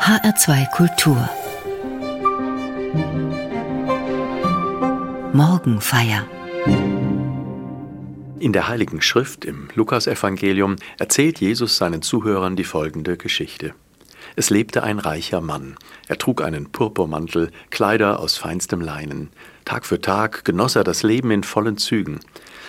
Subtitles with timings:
[0.00, 1.28] HR2 Kultur
[5.34, 6.26] Morgenfeier
[8.38, 13.74] In der Heiligen Schrift im Lukasevangelium erzählt Jesus seinen Zuhörern die folgende Geschichte.
[14.36, 15.76] Es lebte ein reicher Mann.
[16.08, 19.28] Er trug einen Purpurmantel, Kleider aus feinstem Leinen.
[19.66, 22.20] Tag für Tag genoss er das Leben in vollen Zügen.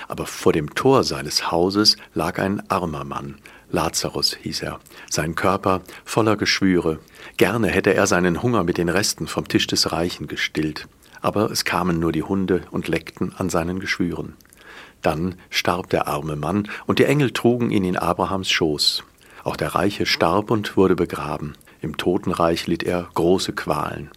[0.09, 3.37] Aber vor dem Tor seines Hauses lag ein armer Mann,
[3.71, 4.79] Lazarus hieß er,
[5.09, 6.99] sein Körper voller Geschwüre.
[7.37, 10.87] Gerne hätte er seinen Hunger mit den Resten vom Tisch des Reichen gestillt,
[11.21, 14.35] aber es kamen nur die Hunde und leckten an seinen Geschwüren.
[15.01, 19.03] Dann starb der arme Mann, und die Engel trugen ihn in Abrahams Schoß.
[19.43, 21.53] Auch der Reiche starb und wurde begraben.
[21.81, 24.11] Im Totenreich litt er große Qualen.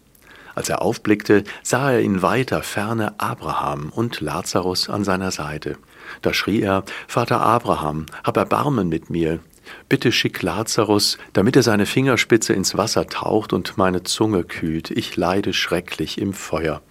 [0.54, 5.76] Als er aufblickte, sah er in weiter Ferne Abraham und Lazarus an seiner Seite.
[6.22, 9.40] Da schrie er, Vater Abraham, hab Erbarmen mit mir.
[9.88, 14.90] Bitte schick Lazarus, damit er seine Fingerspitze ins Wasser taucht und meine Zunge kühlt.
[14.90, 16.82] Ich leide schrecklich im Feuer.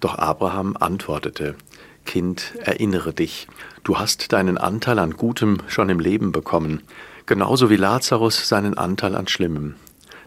[0.00, 1.56] Doch Abraham antwortete,
[2.04, 3.48] Kind, erinnere dich,
[3.84, 6.82] du hast deinen Anteil an Gutem schon im Leben bekommen,
[7.26, 9.74] genauso wie Lazarus seinen Anteil an Schlimmem.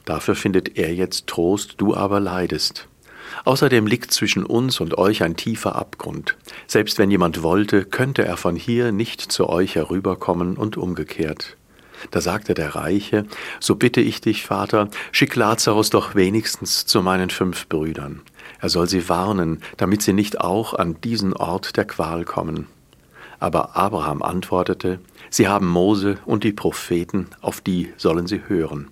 [0.06, 2.88] Dafür findet er jetzt Trost, du aber leidest.
[3.46, 6.38] Außerdem liegt zwischen uns und euch ein tiefer Abgrund.
[6.68, 11.58] Selbst wenn jemand wollte, könnte er von hier nicht zu euch herüberkommen und umgekehrt.
[12.10, 13.26] Da sagte der Reiche,
[13.60, 18.22] so bitte ich dich, Vater, schick Lazarus doch wenigstens zu meinen fünf Brüdern.
[18.60, 22.68] Er soll sie warnen, damit sie nicht auch an diesen Ort der Qual kommen.
[23.40, 28.90] Aber Abraham antwortete, Sie haben Mose und die Propheten, auf die sollen sie hören.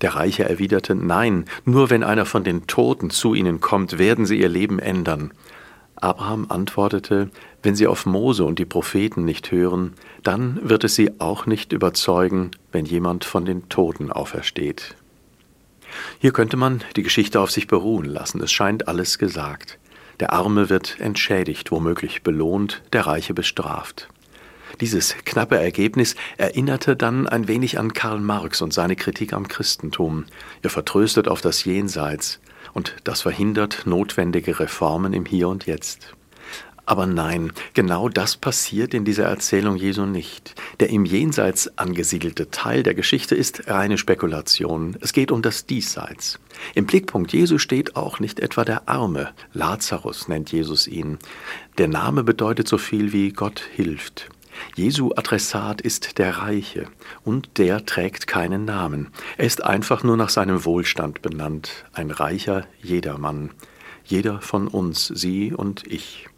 [0.00, 4.38] Der Reiche erwiderte, Nein, nur wenn einer von den Toten zu ihnen kommt, werden sie
[4.40, 5.32] ihr Leben ändern.
[5.96, 7.30] Abraham antwortete,
[7.62, 11.72] wenn sie auf Mose und die Propheten nicht hören, dann wird es sie auch nicht
[11.72, 14.94] überzeugen, wenn jemand von den Toten aufersteht.
[16.18, 19.78] Hier könnte man die Geschichte auf sich beruhen lassen, es scheint alles gesagt.
[20.20, 24.08] Der Arme wird entschädigt, womöglich belohnt, der Reiche bestraft.
[24.80, 30.26] Dieses knappe Ergebnis erinnerte dann ein wenig an Karl Marx und seine Kritik am Christentum.
[30.62, 32.40] Er vertröstet auf das Jenseits
[32.74, 36.14] und das verhindert notwendige Reformen im Hier und Jetzt.
[36.88, 40.54] Aber nein, genau das passiert in dieser Erzählung Jesu nicht.
[40.78, 44.96] Der im Jenseits angesiedelte Teil der Geschichte ist reine Spekulation.
[45.00, 46.38] Es geht um das Diesseits.
[46.76, 49.30] Im Blickpunkt Jesu steht auch nicht etwa der Arme.
[49.52, 51.18] Lazarus nennt Jesus ihn.
[51.78, 54.28] Der Name bedeutet so viel wie Gott hilft.
[54.74, 56.86] Jesu Adressat ist der Reiche
[57.24, 59.08] und der trägt keinen Namen.
[59.36, 63.50] Er ist einfach nur nach seinem Wohlstand benannt, ein reicher Jedermann.
[64.04, 66.28] Jeder von uns, Sie und ich.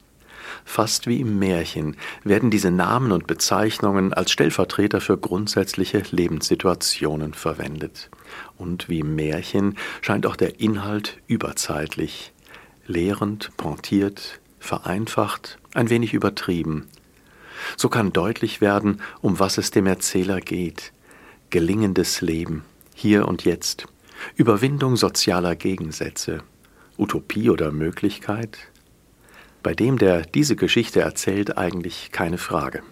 [0.65, 8.11] Fast wie im Märchen werden diese Namen und Bezeichnungen als Stellvertreter für grundsätzliche Lebenssituationen verwendet.
[8.57, 12.33] Und wie im Märchen scheint auch der Inhalt überzeitlich,
[12.87, 16.87] lehrend, pointiert, vereinfacht, ein wenig übertrieben,
[17.77, 20.93] so kann deutlich werden, um was es dem Erzähler geht.
[21.51, 22.65] Gelingendes Leben,
[22.95, 23.87] hier und jetzt,
[24.37, 26.43] Überwindung sozialer Gegensätze,
[26.97, 28.59] Utopie oder Möglichkeit?
[29.63, 32.83] Bei dem, der diese Geschichte erzählt, eigentlich keine Frage.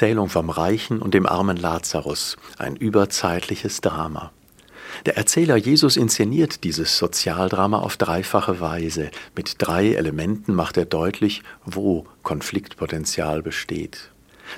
[0.00, 4.32] Erzählung vom reichen und dem armen Lazarus, ein überzeitliches Drama.
[5.04, 9.10] Der Erzähler Jesus inszeniert dieses Sozialdrama auf dreifache Weise.
[9.36, 14.10] Mit drei Elementen macht er deutlich, wo Konfliktpotenzial besteht.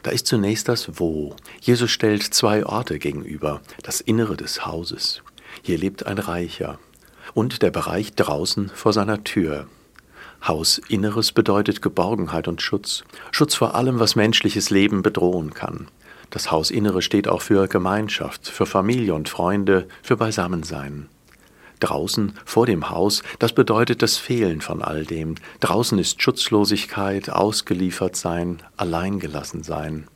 [0.04, 1.34] Da ist zunächst das Wo.
[1.60, 5.22] Jesus stellt zwei Orte gegenüber, das Innere des Hauses.
[5.62, 6.78] Hier lebt ein Reicher.
[7.34, 9.66] Und der Bereich draußen vor seiner Tür.
[10.46, 13.04] Hausinneres bedeutet Geborgenheit und Schutz.
[13.30, 15.88] Schutz vor allem, was menschliches Leben bedrohen kann.
[16.30, 21.08] Das Hausinnere steht auch für Gemeinschaft, für Familie und Freunde, für Beisammensein.
[21.78, 25.34] Draußen, vor dem Haus, das bedeutet das Fehlen von all dem.
[25.60, 30.06] Draußen ist Schutzlosigkeit, ausgeliefert sein, alleingelassen sein.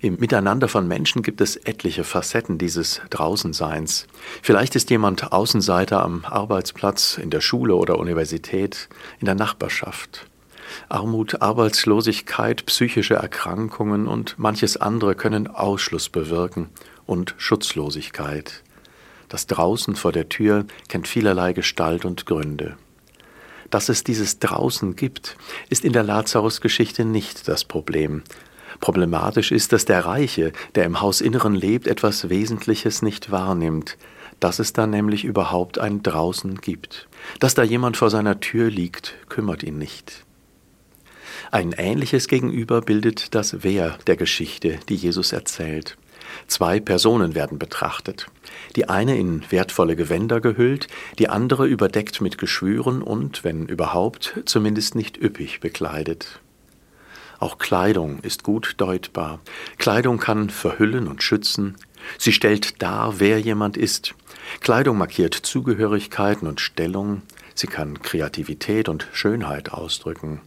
[0.00, 4.06] Im Miteinander von Menschen gibt es etliche Facetten dieses Draußenseins.
[4.42, 10.26] Vielleicht ist jemand Außenseiter am Arbeitsplatz, in der Schule oder Universität, in der Nachbarschaft.
[10.88, 16.68] Armut, Arbeitslosigkeit, psychische Erkrankungen und manches andere können Ausschluss bewirken
[17.04, 18.62] und Schutzlosigkeit.
[19.28, 22.76] Das Draußen vor der Tür kennt vielerlei Gestalt und Gründe.
[23.70, 25.36] Dass es dieses Draußen gibt,
[25.70, 28.22] ist in der Lazarus-Geschichte nicht das Problem.
[28.80, 33.96] Problematisch ist, dass der Reiche, der im Hausinneren lebt, etwas Wesentliches nicht wahrnimmt,
[34.40, 37.08] dass es da nämlich überhaupt ein Draußen gibt.
[37.40, 40.24] Dass da jemand vor seiner Tür liegt, kümmert ihn nicht.
[41.50, 45.96] Ein ähnliches Gegenüber bildet das Wer der Geschichte, die Jesus erzählt.
[46.46, 48.26] Zwei Personen werden betrachtet.
[48.76, 50.88] Die eine in wertvolle Gewänder gehüllt,
[51.18, 56.40] die andere überdeckt mit Geschwüren und, wenn überhaupt, zumindest nicht üppig bekleidet.
[57.38, 59.40] Auch Kleidung ist gut deutbar.
[59.78, 61.76] Kleidung kann verhüllen und schützen.
[62.18, 64.14] Sie stellt dar, wer jemand ist.
[64.60, 67.22] Kleidung markiert Zugehörigkeiten und Stellung.
[67.54, 70.40] Sie kann Kreativität und Schönheit ausdrücken.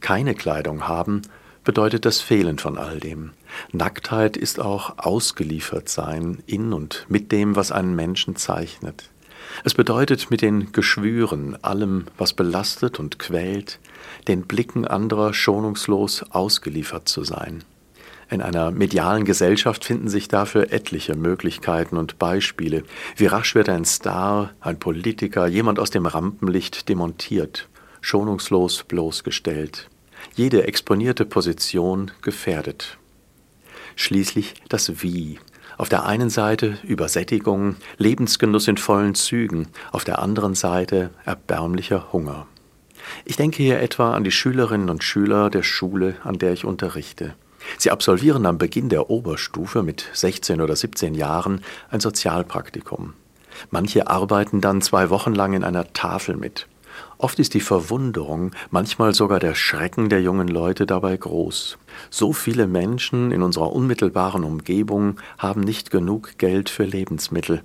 [0.00, 1.22] Keine Kleidung haben
[1.64, 3.32] bedeutet das Fehlen von all dem.
[3.72, 9.10] Nacktheit ist auch ausgeliefert sein in und mit dem, was einen Menschen zeichnet.
[9.64, 13.78] Es bedeutet mit den Geschwüren, allem, was belastet und quält,
[14.28, 17.64] den Blicken anderer schonungslos ausgeliefert zu sein.
[18.30, 22.84] In einer medialen Gesellschaft finden sich dafür etliche Möglichkeiten und Beispiele.
[23.16, 27.68] Wie rasch wird ein Star, ein Politiker, jemand aus dem Rampenlicht demontiert,
[28.00, 29.90] schonungslos bloßgestellt,
[30.36, 32.98] jede exponierte Position gefährdet.
[33.96, 35.40] Schließlich das Wie.
[35.76, 42.46] Auf der einen Seite Übersättigung, Lebensgenuss in vollen Zügen, auf der anderen Seite erbärmlicher Hunger.
[43.24, 47.34] Ich denke hier etwa an die Schülerinnen und Schüler der Schule, an der ich unterrichte.
[47.78, 53.14] Sie absolvieren am Beginn der Oberstufe mit 16 oder 17 Jahren ein Sozialpraktikum.
[53.70, 56.66] Manche arbeiten dann zwei Wochen lang in einer Tafel mit.
[57.18, 61.78] Oft ist die Verwunderung, manchmal sogar der Schrecken der jungen Leute dabei groß.
[62.08, 67.62] So viele Menschen in unserer unmittelbaren Umgebung haben nicht genug Geld für Lebensmittel.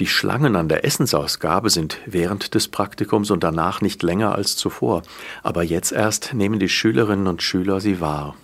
[0.00, 5.02] Die Schlangen an der Essensausgabe sind während des Praktikums und danach nicht länger als zuvor,
[5.42, 8.34] aber jetzt erst nehmen die Schülerinnen und Schüler sie wahr.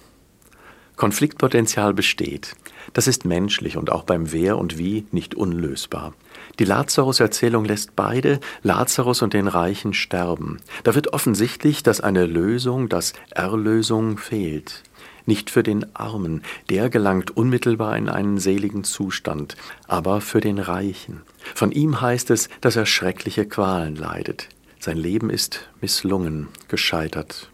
[0.97, 2.57] Konfliktpotenzial besteht.
[2.93, 6.13] Das ist menschlich und auch beim Wer und Wie nicht unlösbar.
[6.59, 10.59] Die Lazarus-Erzählung lässt beide, Lazarus und den Reichen, sterben.
[10.85, 14.83] Da wird offensichtlich, dass eine Lösung, dass Erlösung fehlt.
[15.27, 21.23] Nicht für den Armen, der gelangt unmittelbar in einen seligen Zustand, aber für den Reichen.
[21.55, 24.49] Von ihm heißt es, dass er schreckliche Qualen leidet.
[24.79, 27.50] Sein Leben ist misslungen, gescheitert.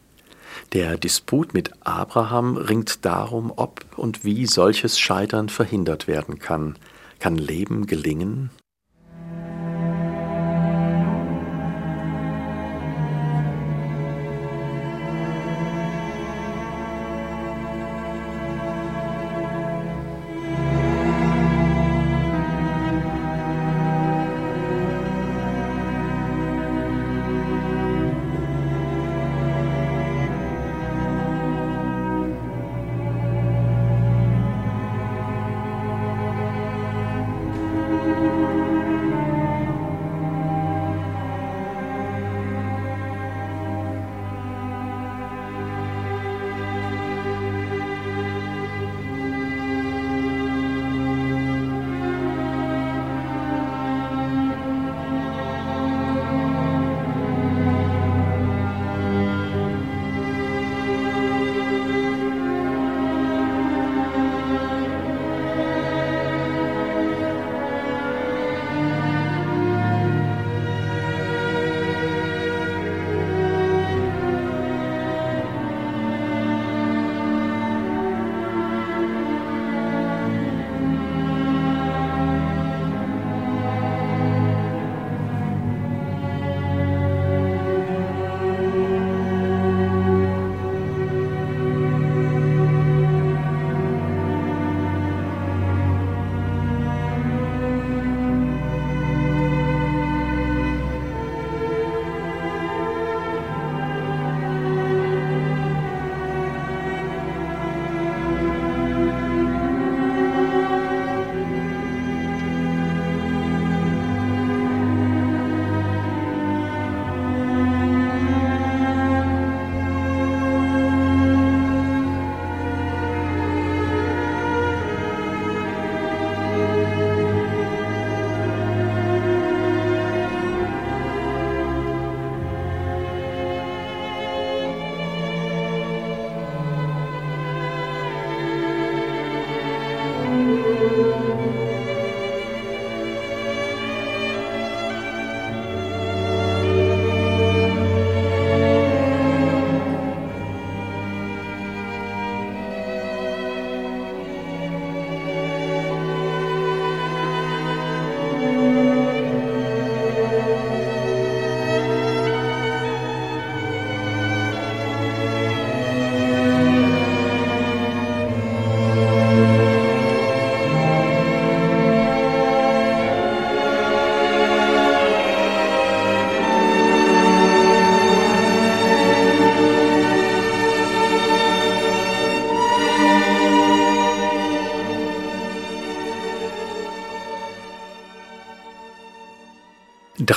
[0.72, 6.76] Der Disput mit Abraham ringt darum, ob und wie solches Scheitern verhindert werden kann.
[7.18, 8.50] Kann Leben gelingen?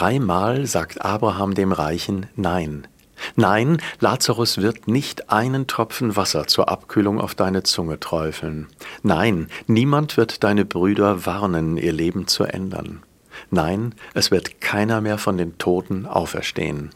[0.09, 2.87] Dreimal sagt Abraham dem Reichen Nein.
[3.35, 8.65] Nein, Lazarus wird nicht einen Tropfen Wasser zur Abkühlung auf deine Zunge träufeln.
[9.03, 13.03] Nein, niemand wird deine Brüder warnen, ihr Leben zu ändern.
[13.51, 16.89] Nein, es wird keiner mehr von den Toten auferstehen.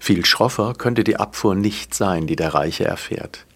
[0.00, 3.46] Viel schroffer könnte die Abfuhr nicht sein, die der Reiche erfährt.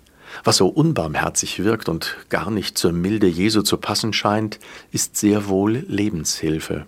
[0.45, 4.61] Was so unbarmherzig wirkt und gar nicht zur Milde Jesu zu passen scheint,
[4.92, 6.87] ist sehr wohl Lebenshilfe.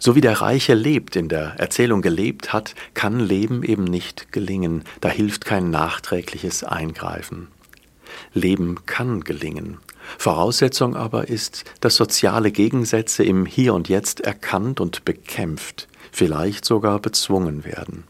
[0.00, 4.84] So wie der Reiche lebt, in der Erzählung gelebt hat, kann Leben eben nicht gelingen,
[5.00, 7.48] da hilft kein nachträgliches Eingreifen.
[8.32, 9.78] Leben kann gelingen.
[10.18, 17.00] Voraussetzung aber ist, dass soziale Gegensätze im Hier und Jetzt erkannt und bekämpft, vielleicht sogar
[17.00, 18.04] bezwungen werden.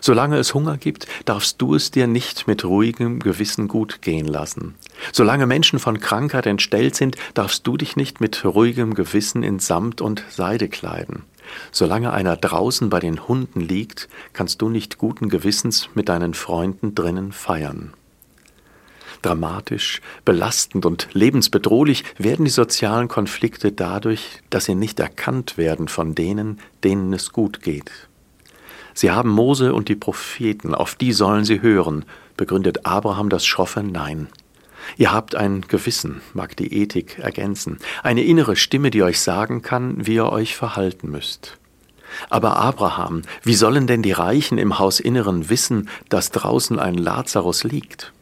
[0.00, 4.74] Solange es Hunger gibt, darfst du es dir nicht mit ruhigem Gewissen gut gehen lassen.
[5.12, 10.00] Solange Menschen von Krankheit entstellt sind, darfst du dich nicht mit ruhigem Gewissen in Samt
[10.00, 11.24] und Seide kleiden.
[11.72, 16.94] Solange einer draußen bei den Hunden liegt, kannst du nicht guten Gewissens mit deinen Freunden
[16.94, 17.94] drinnen feiern.
[19.22, 26.14] Dramatisch, belastend und lebensbedrohlich werden die sozialen Konflikte dadurch, dass sie nicht erkannt werden von
[26.14, 27.90] denen, denen es gut geht.
[28.98, 32.04] Sie haben Mose und die Propheten, auf die sollen sie hören,
[32.36, 34.26] begründet Abraham das schroffe Nein.
[34.96, 40.04] Ihr habt ein Gewissen, mag die Ethik ergänzen, eine innere Stimme, die euch sagen kann,
[40.04, 41.58] wie ihr euch verhalten müsst.
[42.28, 48.12] Aber Abraham, wie sollen denn die Reichen im Hausinneren wissen, dass draußen ein Lazarus liegt?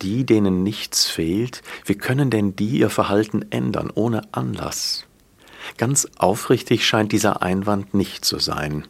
[0.00, 5.06] Die, denen nichts fehlt, wie können denn die ihr Verhalten ändern ohne Anlass?
[5.76, 8.86] Ganz aufrichtig scheint dieser Einwand nicht zu sein.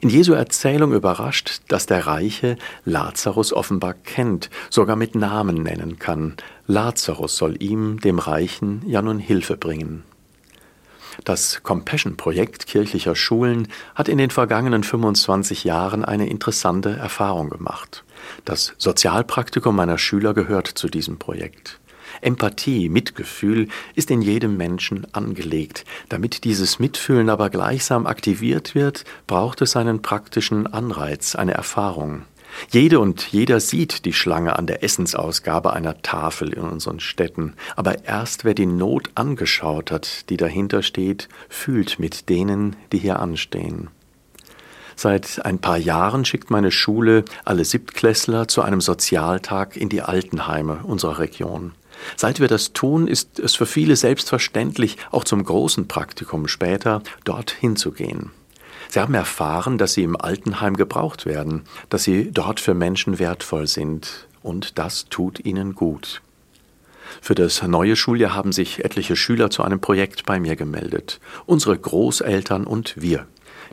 [0.00, 6.34] In Jesu Erzählung überrascht, dass der Reiche Lazarus offenbar kennt, sogar mit Namen nennen kann.
[6.66, 10.04] Lazarus soll ihm, dem Reichen, ja nun Hilfe bringen.
[11.24, 18.04] Das Compassion-Projekt kirchlicher Schulen hat in den vergangenen 25 Jahren eine interessante Erfahrung gemacht.
[18.44, 21.80] Das Sozialpraktikum meiner Schüler gehört zu diesem Projekt.
[22.20, 25.84] Empathie, Mitgefühl ist in jedem Menschen angelegt.
[26.08, 32.22] Damit dieses Mitfühlen aber gleichsam aktiviert wird, braucht es einen praktischen Anreiz, eine Erfahrung.
[32.70, 38.04] Jede und jeder sieht die Schlange an der Essensausgabe einer Tafel in unseren Städten, aber
[38.04, 43.88] erst wer die Not angeschaut hat, die dahinter steht, fühlt mit denen, die hier anstehen.
[44.98, 50.80] Seit ein paar Jahren schickt meine Schule alle Siebtklässler zu einem Sozialtag in die Altenheime
[50.84, 51.72] unserer Region.
[52.16, 57.76] Seit wir das tun, ist es für viele selbstverständlich, auch zum großen Praktikum später dorthin
[57.76, 58.30] zu gehen.
[58.88, 63.66] Sie haben erfahren, dass sie im Altenheim gebraucht werden, dass sie dort für Menschen wertvoll
[63.66, 66.22] sind, und das tut ihnen gut.
[67.20, 71.76] Für das neue Schuljahr haben sich etliche Schüler zu einem Projekt bei mir gemeldet, unsere
[71.76, 73.26] Großeltern und wir.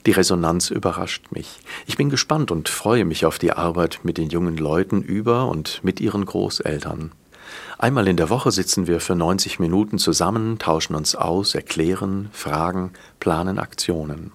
[0.06, 1.60] Die Resonanz überrascht mich.
[1.86, 5.84] Ich bin gespannt und freue mich auf die Arbeit mit den jungen Leuten über und
[5.84, 7.12] mit ihren Großeltern.
[7.84, 12.94] Einmal in der Woche sitzen wir für 90 Minuten zusammen, tauschen uns aus, erklären, fragen,
[13.20, 14.32] planen Aktionen.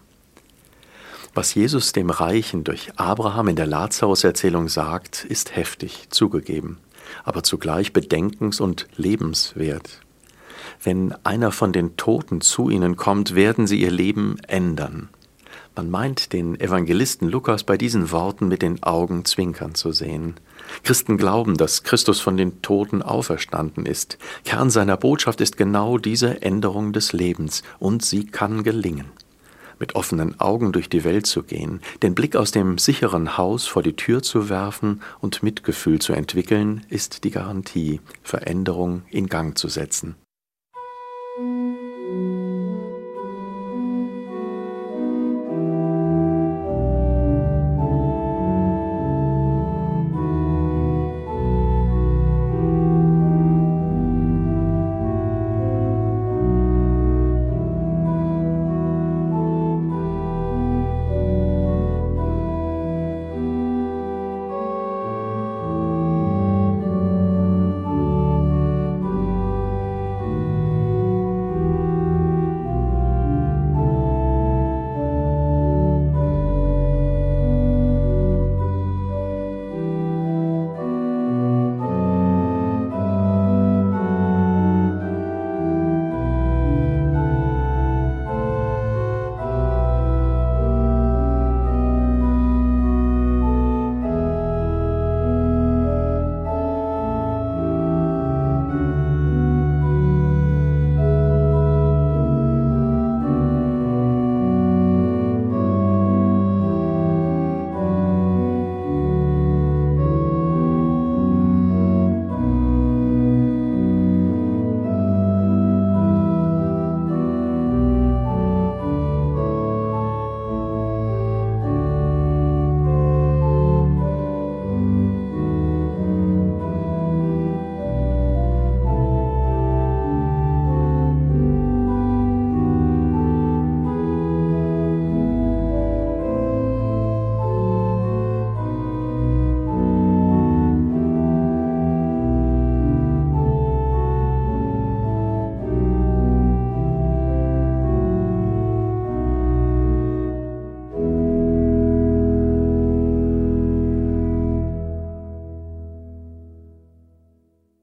[1.32, 6.76] Was Jesus dem Reichen durch Abraham in der Lazarus-Erzählung sagt, ist heftig, zugegeben,
[7.24, 10.02] aber zugleich bedenkens- und lebenswert.
[10.82, 15.08] Wenn einer von den Toten zu ihnen kommt, werden sie ihr Leben ändern.
[15.78, 20.34] Man meint, den Evangelisten Lukas bei diesen Worten mit den Augen zwinkern zu sehen.
[20.82, 24.18] Christen glauben, dass Christus von den Toten auferstanden ist.
[24.44, 29.04] Kern seiner Botschaft ist genau diese Änderung des Lebens, und sie kann gelingen.
[29.78, 33.84] Mit offenen Augen durch die Welt zu gehen, den Blick aus dem sicheren Haus vor
[33.84, 39.68] die Tür zu werfen und Mitgefühl zu entwickeln, ist die Garantie, Veränderung in Gang zu
[39.68, 40.16] setzen.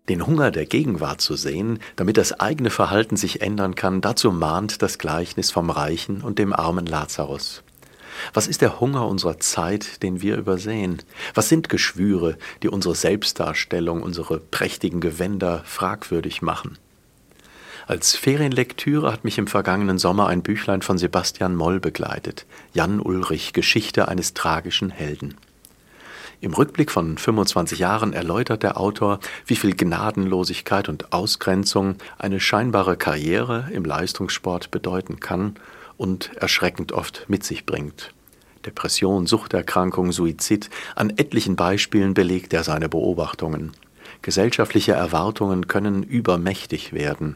[0.07, 4.81] Den Hunger der Gegenwart zu sehen, damit das eigene Verhalten sich ändern kann, dazu mahnt
[4.81, 7.63] das Gleichnis vom Reichen und dem armen Lazarus.
[8.33, 11.01] Was ist der Hunger unserer Zeit, den wir übersehen?
[11.33, 16.77] Was sind Geschwüre, die unsere Selbstdarstellung, unsere prächtigen Gewänder fragwürdig machen?
[17.87, 23.53] Als Ferienlektüre hat mich im vergangenen Sommer ein Büchlein von Sebastian Moll begleitet, Jan Ulrich,
[23.53, 25.35] Geschichte eines tragischen Helden.
[26.41, 32.97] Im Rückblick von 25 Jahren erläutert der Autor, wie viel Gnadenlosigkeit und Ausgrenzung eine scheinbare
[32.97, 35.55] Karriere im Leistungssport bedeuten kann
[35.97, 38.13] und erschreckend oft mit sich bringt.
[38.65, 43.71] Depression, Suchterkrankung, Suizid, an etlichen Beispielen belegt er seine Beobachtungen.
[44.21, 47.35] Gesellschaftliche Erwartungen können übermächtig werden,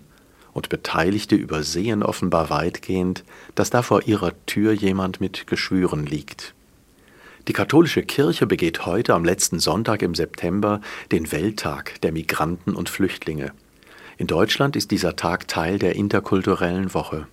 [0.53, 3.23] und Beteiligte übersehen offenbar weitgehend,
[3.55, 6.53] dass da vor ihrer Tür jemand mit Geschwüren liegt.
[7.49, 10.81] Die katholische Kirche begeht heute am letzten Sonntag im September
[11.12, 13.53] den Welttag der Migranten und Flüchtlinge.
[14.19, 17.25] In Deutschland ist dieser Tag Teil der interkulturellen Woche.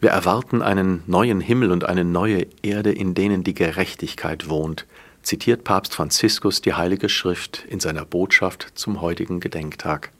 [0.00, 4.86] Wir erwarten einen neuen Himmel und eine neue Erde, in denen die Gerechtigkeit wohnt,
[5.22, 10.12] zitiert Papst Franziskus die Heilige Schrift in seiner Botschaft zum heutigen Gedenktag.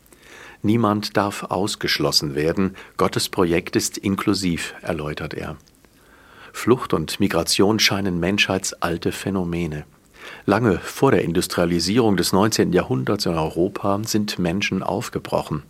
[0.62, 5.57] Niemand darf ausgeschlossen werden, Gottes Projekt ist inklusiv, erläutert er.
[6.57, 9.85] Flucht und Migration scheinen menschheitsalte Phänomene.
[10.47, 12.73] Lange vor der Industrialisierung des 19.
[12.73, 15.64] Jahrhunderts in Europa sind Menschen aufgebrochen.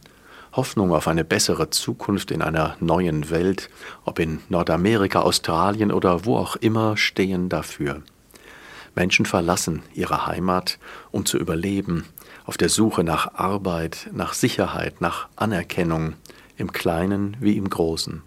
[0.52, 3.68] Hoffnung auf eine bessere Zukunft in einer neuen Welt,
[4.04, 8.00] ob in Nordamerika, Australien oder wo auch immer, stehen dafür.
[8.94, 10.78] Menschen verlassen ihre Heimat,
[11.10, 12.06] um zu überleben,
[12.46, 16.14] auf der Suche nach Arbeit, nach Sicherheit, nach Anerkennung,
[16.56, 18.22] im Kleinen wie im Großen.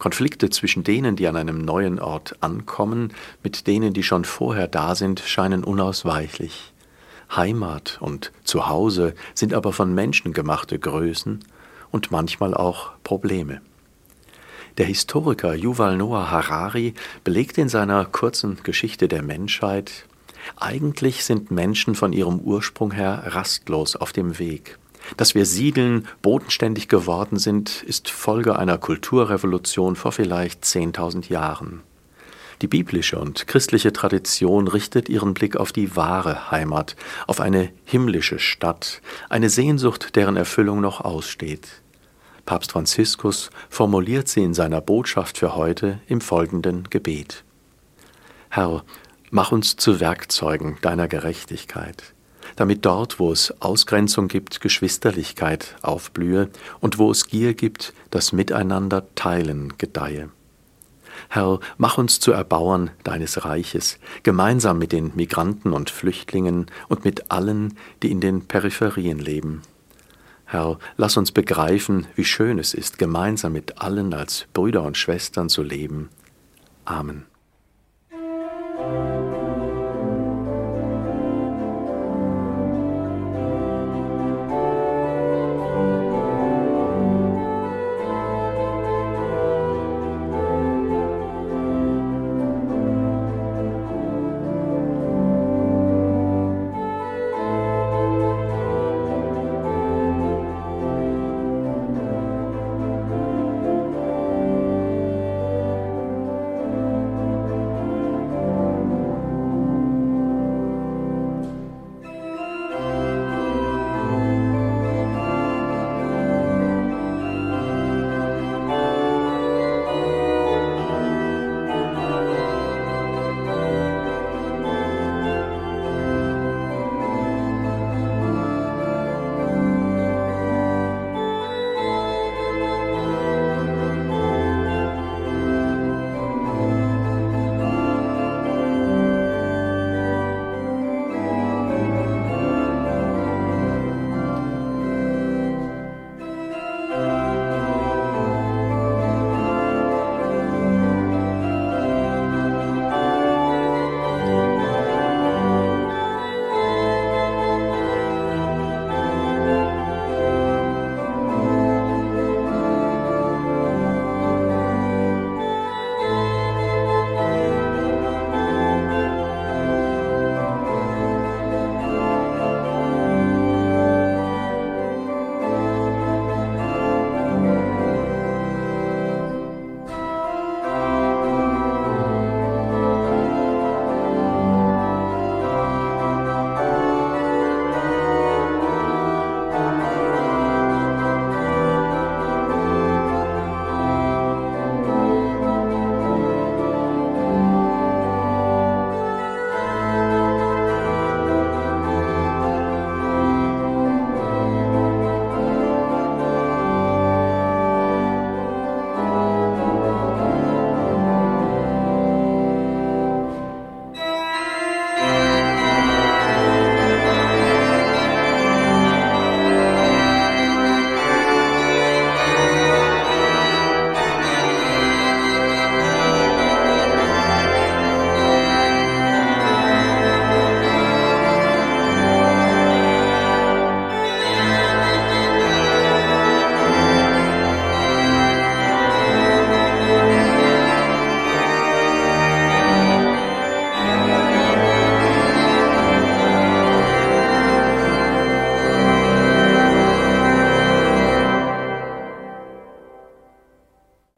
[0.00, 3.12] Konflikte zwischen denen, die an einem neuen Ort ankommen,
[3.44, 6.72] mit denen, die schon vorher da sind, scheinen unausweichlich.
[7.36, 11.44] Heimat und Zuhause sind aber von Menschen gemachte Größen
[11.92, 13.60] und manchmal auch Probleme.
[14.78, 20.06] Der Historiker Yuval Noah Harari belegt in seiner kurzen Geschichte der Menschheit,
[20.56, 24.78] eigentlich sind Menschen von ihrem Ursprung her rastlos auf dem Weg.
[25.16, 31.82] Dass wir siedeln, bodenständig geworden sind, ist Folge einer Kulturrevolution vor vielleicht 10.000 Jahren.
[32.62, 36.94] Die biblische und christliche Tradition richtet ihren Blick auf die wahre Heimat,
[37.26, 41.82] auf eine himmlische Stadt, eine Sehnsucht, deren Erfüllung noch aussteht.
[42.44, 47.44] Papst Franziskus formuliert sie in seiner Botschaft für heute im folgenden Gebet.
[48.50, 48.84] Herr,
[49.30, 52.14] mach uns zu Werkzeugen deiner Gerechtigkeit
[52.60, 59.06] damit dort, wo es Ausgrenzung gibt, Geschwisterlichkeit aufblühe und wo es Gier gibt, das Miteinander
[59.14, 60.28] teilen gedeihe.
[61.30, 67.30] Herr, mach uns zu Erbauern deines Reiches, gemeinsam mit den Migranten und Flüchtlingen und mit
[67.30, 69.62] allen, die in den Peripherien leben.
[70.44, 75.48] Herr, lass uns begreifen, wie schön es ist, gemeinsam mit allen als Brüder und Schwestern
[75.48, 76.10] zu leben.
[76.84, 77.29] Amen.